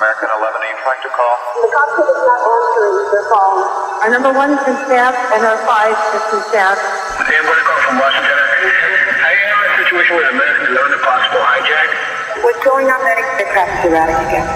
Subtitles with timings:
[0.00, 1.36] American 11, are you trying to call?
[1.60, 3.68] The cockpit is not answering their phone.
[4.00, 6.80] Our number one is in staff and our five is in staff.
[7.20, 8.32] Hey, what call from Washington.
[8.32, 11.92] I am in a situation with American 11, a possible hijack.
[12.40, 13.28] What's going on, medic?
[13.44, 14.48] Aircraft erratic again.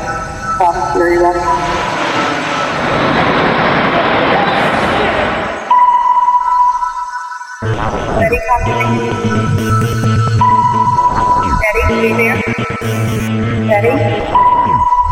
[0.57, 1.45] Soft, very erratic.
[8.17, 9.13] Medic, come to me.
[11.61, 12.41] Medic, are you there?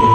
[0.03, 0.11] Still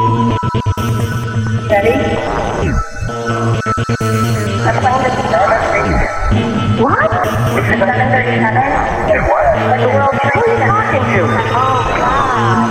[6.84, 7.08] What?
[7.56, 8.68] It's a 737?
[9.08, 9.48] It was.
[9.72, 10.44] Like the World Center.
[10.68, 11.24] talking to?
[11.24, 12.68] Oh, God.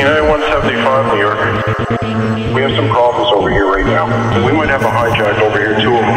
[0.00, 1.44] United 175, New York.
[2.54, 4.06] We have some problems over here right now.
[4.46, 6.16] We might have a hijack over here, them.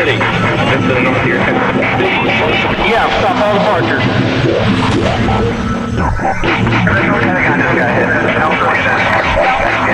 [0.00, 0.16] of City.
[0.16, 1.36] Just to the north here.
[2.88, 4.02] Yeah, stop all departures.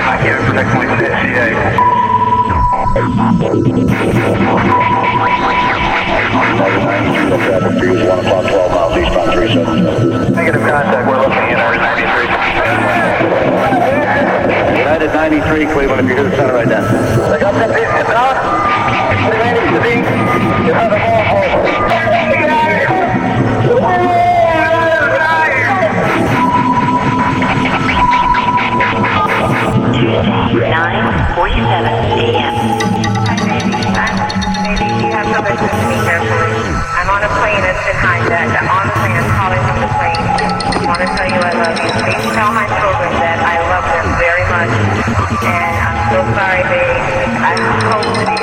[0.07, 1.47] I can't protect points to the SCA.
[10.33, 12.27] Negative contact, we're looking in our 93.
[14.79, 16.85] United 93, Cleveland, if you hear the sound right now.
[17.33, 17.87] I got that bit,
[46.37, 47.17] sorry, baby.
[47.41, 47.55] I
[47.91, 48.36] hope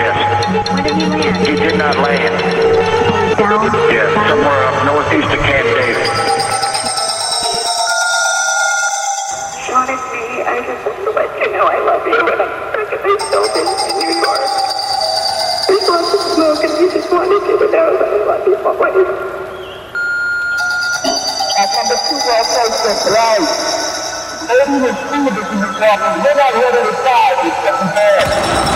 [0.00, 0.16] Yes.
[0.72, 1.36] When did he land?
[1.44, 2.32] He did not land.
[3.36, 3.68] Down?
[3.92, 6.08] Yes, somewhere up northeast of Camp David.
[9.60, 10.40] Sean, it's me.
[10.40, 12.16] I just want to let you know I love you.
[12.16, 14.48] And I'm stuck in this building in New York.
[15.68, 18.56] There's lots of smoke, and we just wanted you to know that I love you
[18.56, 19.04] always.
[21.60, 23.44] At number two World Trade Center, right.
[24.48, 28.69] Ladies and students in the classes, we're not here to decide who's getting bad.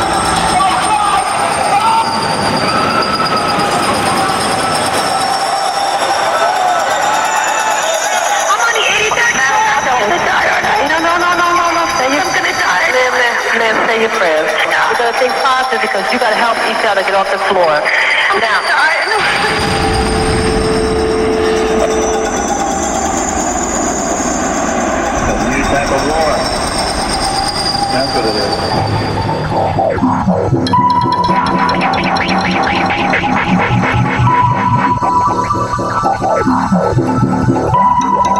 [15.95, 17.79] Because you gotta help each other get off the floor.
[18.41, 18.59] Now.
[25.51, 26.35] New type of war.
[27.93, 28.35] That's what it
[38.31, 38.34] is.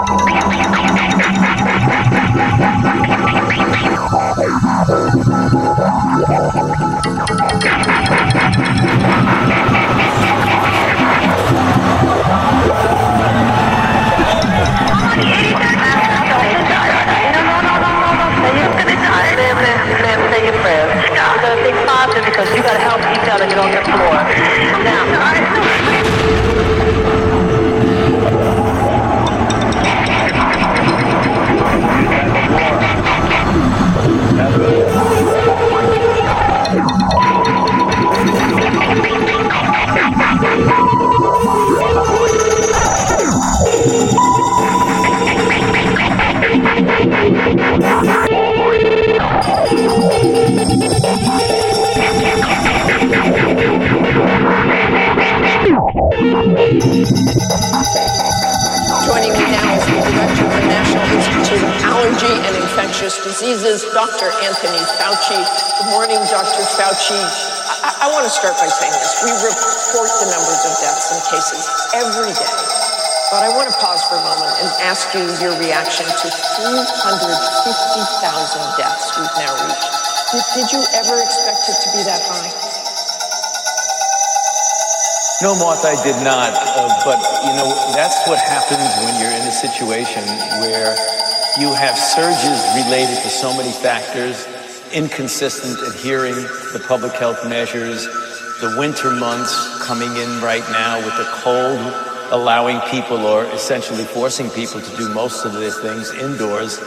[22.35, 24.24] Because you gotta help each other get on the floor.
[63.45, 64.33] Diseases, Dr.
[64.41, 65.37] Anthony Fauci.
[65.37, 66.65] Good morning, Dr.
[66.81, 67.21] Fauci.
[67.85, 69.21] I, I want to start by saying this.
[69.21, 71.61] We report the numbers of deaths and cases
[71.93, 72.57] every day.
[73.29, 78.81] But I want to pause for a moment and ask you your reaction to 350,000
[78.81, 79.93] deaths we've now reached.
[80.33, 82.49] Did, did you ever expect it to be that high?
[85.45, 86.57] No, Martha, I did not.
[86.57, 90.25] Uh, but, you know, that's what happens when you're in a situation
[90.65, 90.97] where
[91.61, 94.47] you have surges related to so many factors,
[94.93, 98.05] inconsistent adhering the public health measures,
[98.61, 99.55] the winter months
[99.87, 101.79] coming in right now with the cold,
[102.33, 106.81] allowing people or essentially forcing people to do most of their things indoors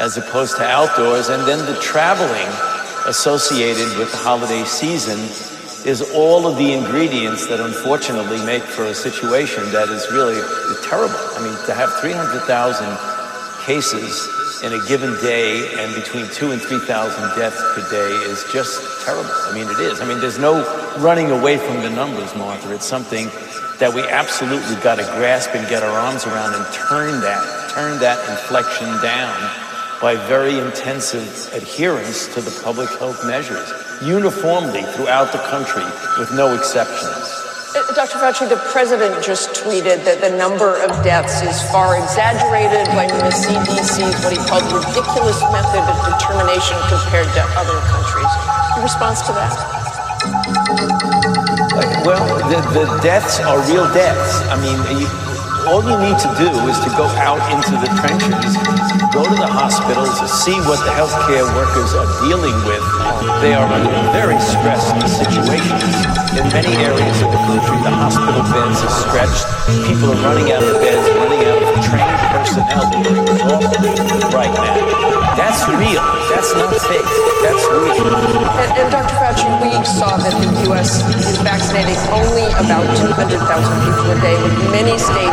[0.00, 2.48] as opposed to outdoors, and then the traveling
[3.06, 5.18] associated with the holiday season
[5.86, 10.40] is all of the ingredients that unfortunately make for a situation that is really
[10.88, 11.14] terrible.
[11.36, 13.17] I mean, to have 300,000
[13.68, 14.26] cases
[14.64, 16.88] in a given day and between two and 3,000
[17.36, 19.28] deaths per day is just terrible.
[19.28, 20.00] I mean, it is.
[20.00, 20.64] I mean, there's no
[20.96, 22.72] running away from the numbers, Martha.
[22.72, 23.28] It's something
[23.78, 28.00] that we absolutely got to grasp and get our arms around and turn that, turn
[28.00, 29.36] that inflection down
[30.00, 33.68] by very intensive adherence to the public health measures
[34.02, 35.84] uniformly throughout the country
[36.18, 37.37] with no exceptions.
[37.68, 38.16] Uh, Dr.
[38.16, 43.28] Fauci, the president just tweeted that the number of deaths is far exaggerated, blaming the
[43.28, 48.32] CDC's what he called ridiculous method of determination compared to other countries.
[48.72, 49.52] Your response to that?
[52.08, 54.40] Well, the, the deaths are real deaths.
[54.48, 55.27] I mean, you,
[55.68, 58.56] all you need to do is to go out into the trenches,
[59.12, 62.80] go to the hospitals, see what the healthcare workers are dealing with.
[63.44, 65.92] They are under very stressed situations.
[66.40, 69.44] In many areas of the country, the hospital beds are stretched.
[69.84, 72.88] People are running out of beds, running out of trained personnel
[74.32, 75.08] right now.
[75.36, 76.02] That's real.
[76.32, 77.08] That's not fake.
[77.44, 78.08] That's real.
[78.58, 79.14] And, and Dr.
[79.20, 81.04] Fauci, we saw that the U.S.
[81.14, 85.27] is vaccinating only about 200,000 people a day, with many states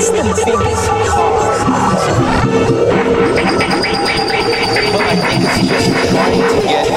[0.00, 1.60] What's the biggest cause?
[4.90, 6.88] Well, I think it's just trying to get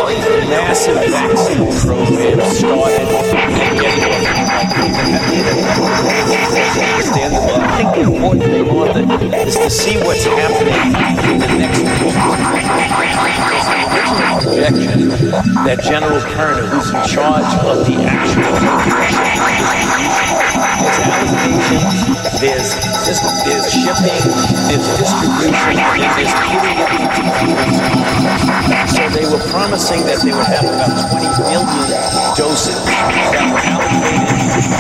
[0.48, 4.24] massive vaccine program started and getting
[7.04, 7.44] understand it.
[7.44, 9.02] I think the important thing, Martha,
[9.48, 10.96] is to see what's happening
[11.30, 11.84] in the next
[14.46, 15.10] projection
[15.66, 18.54] that General Perna, who's in charge of the actual
[22.44, 24.20] there's allocation, there's, shipping,
[24.68, 25.80] there's distribution,
[26.20, 26.28] there's.
[28.92, 31.64] So they were promising that they would have about 20 million
[32.36, 34.28] doses that were allocated,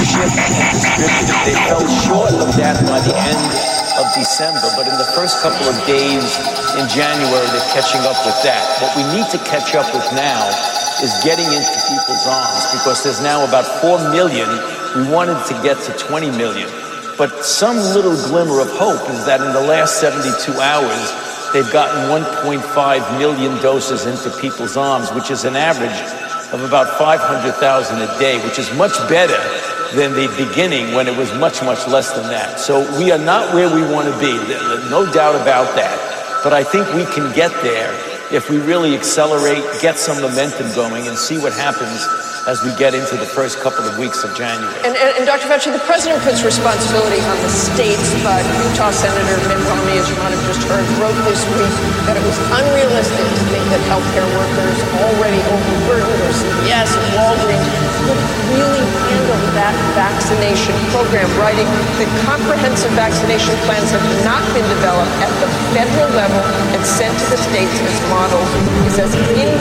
[0.04, 1.40] shipped, and distributed.
[1.48, 3.48] They fell short of that by the end
[3.96, 6.36] of December, but in the first couple of days
[6.76, 8.60] in January, they're catching up with that.
[8.84, 10.52] What we need to catch up with now
[11.00, 14.52] is getting into people's arms because there's now about 4 million.
[15.00, 16.83] We wanted to get to 20 million.
[17.18, 22.10] But some little glimmer of hope is that in the last 72 hours, they've gotten
[22.10, 25.94] 1.5 million doses into people's arms, which is an average
[26.52, 29.38] of about 500,000 a day, which is much better
[29.96, 32.60] than the beginning when it was much, much less than that.
[32.60, 34.34] So we are not where we want to be,
[34.90, 36.42] no doubt about that.
[36.44, 37.94] But I think we can get there
[38.34, 42.08] if we really accelerate, get some momentum going, and see what happens
[42.48, 44.76] as we get into the first couple of weeks of January.
[44.84, 45.48] And, and, and, Dr.
[45.48, 50.18] Fauci, the president puts responsibility on the states, but Utah Senator Mitt Romney, as you
[50.20, 51.72] might have just heard, wrote this week
[52.04, 57.68] that it was unrealistic to think that healthcare workers already overburdened or CVS and Walgreens
[58.04, 58.20] could
[58.60, 65.32] really handle that vaccination program, writing that comprehensive vaccination plans have not been developed at
[65.40, 66.44] the federal level
[66.76, 68.52] and sent to the states as models
[68.84, 69.53] is as incomprehensible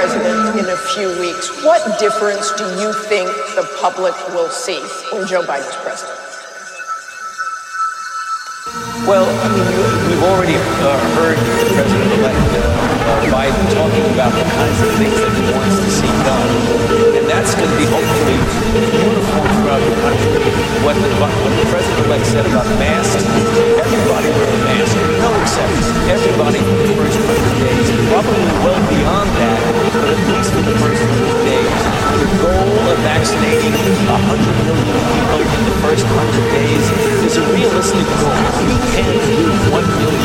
[0.00, 1.52] president in a few weeks.
[1.62, 4.80] What difference do you think the public will see
[5.12, 6.16] when Joe Biden's president?
[9.04, 9.68] Well, I mean,
[10.08, 12.59] we've already uh, heard the president-elect uh,
[14.20, 16.52] about the kinds of things that he wants to see done,
[17.16, 18.36] and that's going to be hopefully
[19.00, 20.44] uniform throughout the country.
[20.84, 23.24] What the, what the president-elect said about masks,
[23.80, 24.92] everybody wear a mask,
[25.24, 25.88] no exceptions.
[26.12, 30.76] Everybody for the first 100 days, probably well beyond that, but at least for the
[30.84, 31.80] first 100 days.
[32.20, 34.20] The goal of vaccinating 100
[34.68, 36.84] million people in the first 100 days
[37.24, 38.36] is a realistic goal.
[38.68, 40.19] We can do 1 million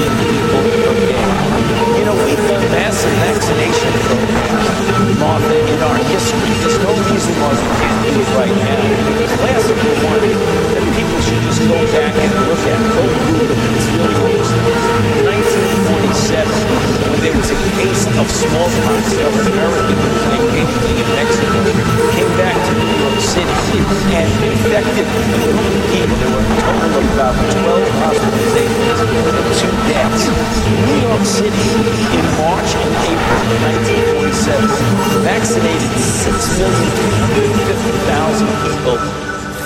[35.46, 38.98] vaccinated 6,250,000 people,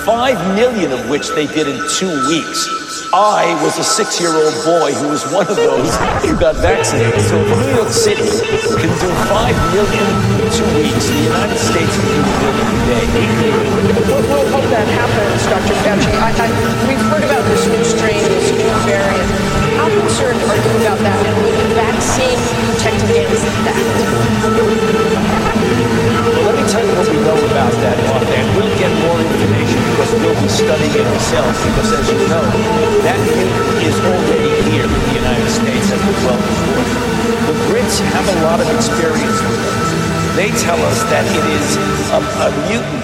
[0.04, 2.68] 5 million of which they did in two weeks.
[3.16, 7.22] I was a six-year-old boy who was one of those who got vaccinated.
[7.24, 8.28] So if New York City
[8.76, 10.04] can do 5 million
[10.36, 13.00] in two weeks, the United States can do a million a day.
[13.16, 14.04] It.
[14.04, 15.72] We'll, we'll hope that happens, Dr.
[15.80, 16.12] Fauci.
[16.12, 16.52] I, I,
[16.86, 17.82] we've heard about this new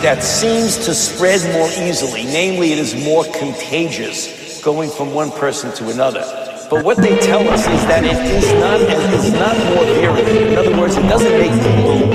[0.07, 5.75] that seems to spread more easily, namely, it is more contagious going from one person
[5.75, 6.23] to another.
[6.71, 10.29] But what they tell us is that it is not it's not more virulent.
[10.29, 11.51] In other words, it doesn't make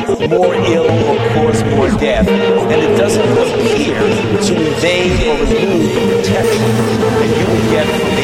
[0.08, 5.92] people more ill or cause more death, and it doesn't appear to invade or remove
[5.92, 6.72] the protection
[7.20, 8.21] that you will get from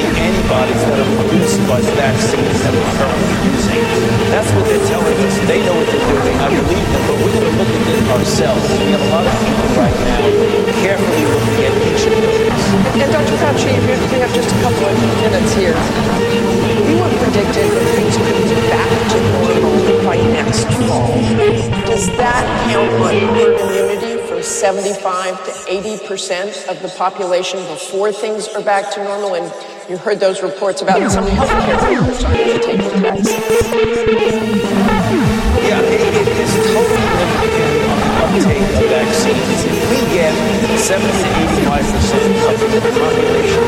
[0.48, 3.84] antibodies that are produced by vaccines that we're currently using.
[4.32, 5.36] That's what they're telling us.
[5.44, 6.36] They know what they're doing.
[6.40, 8.64] I believe them, but we're going to look at it ourselves.
[8.80, 10.24] We have a lot of people right now
[10.80, 12.48] carefully looking at each of those.
[12.96, 13.36] And Dr.
[13.44, 15.76] Fauci, we have just a couple of minutes here.
[15.76, 19.76] You have predicted that things could be back to normal
[20.08, 21.12] by next fall.
[21.92, 28.48] Does that count on immunity from 75 to 80 percent of the population before things
[28.48, 29.36] are back to normal?
[29.36, 29.52] And
[29.90, 33.40] you heard those reports about some healthcare workers starting to take the vaccine.
[35.64, 39.64] Yeah, it, it is totally dependent on the uptake of vaccines.
[39.88, 40.36] We get
[40.76, 41.30] 70 to
[41.64, 43.64] 85 percent of the population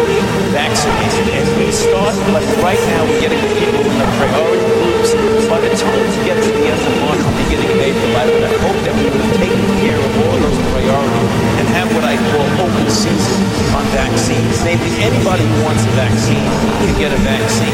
[0.51, 5.73] vaccinated, and we start, like right now, we're getting people in the priority By the
[5.73, 8.93] time we get to the end of March, beginning of April, I would hope that
[8.93, 12.85] we would have taken care of all those priorities and have what I call open
[12.93, 13.41] season
[13.73, 14.61] on vaccines.
[14.61, 16.45] Namely, anybody who wants a vaccine
[16.85, 17.73] can get a vaccine.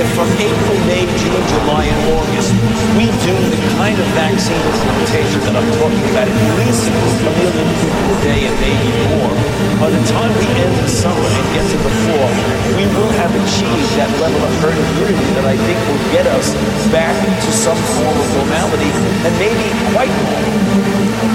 [0.00, 2.56] If from April, May, June, July, and August,
[2.96, 7.68] we do the kind of vaccine implementation that I'm talking about, at least a million
[7.76, 8.88] people a day and maybe
[9.20, 9.36] more,
[9.76, 12.30] by the time we end the summer and get to the fall,
[12.72, 15.79] we will have achieved that level of herd immunity that I think
[16.10, 16.50] get us
[16.90, 18.90] back to some form of normality
[19.22, 19.62] and maybe
[19.94, 20.42] quite normal.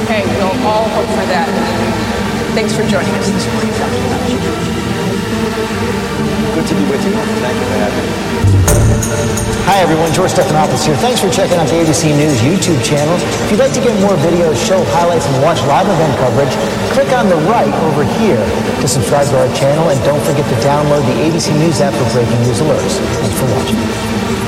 [0.03, 1.47] Okay, we'll all hope for that.
[2.51, 3.71] Thanks for joining us this morning,
[6.55, 7.15] Good to be with you.
[7.39, 8.25] Thank you for having me.
[9.65, 10.95] Hi everyone, George Stephanopoulos here.
[10.99, 13.15] Thanks for checking out the ABC News YouTube channel.
[13.47, 16.53] If you'd like to get more videos, show highlights, and watch live event coverage,
[16.91, 18.43] click on the right over here
[18.79, 22.07] to subscribe to our channel, and don't forget to download the ABC News app for
[22.13, 22.99] breaking news alerts.
[23.23, 24.44] Thanks for watching.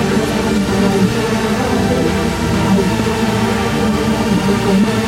[4.67, 5.06] Thank you.